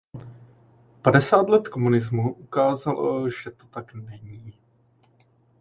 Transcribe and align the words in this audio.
Padesát 1.01 1.49
let 1.49 1.67
komunismu 1.69 2.33
ukázalo, 2.35 3.29
že 3.29 3.51
tomu 3.51 3.69
tak 3.71 3.93
není. 3.93 4.59